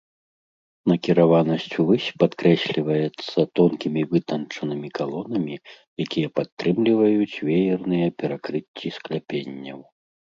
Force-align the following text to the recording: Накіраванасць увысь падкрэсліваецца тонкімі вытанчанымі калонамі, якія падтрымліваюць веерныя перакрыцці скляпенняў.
Накіраванасць 0.91 1.73
увысь 1.81 2.05
падкрэсліваецца 2.21 3.39
тонкімі 3.59 4.01
вытанчанымі 4.13 4.89
калонамі, 4.99 5.55
якія 6.05 6.27
падтрымліваюць 6.39 7.35
веерныя 7.51 8.07
перакрыцці 8.23 8.87
скляпенняў. 8.97 9.79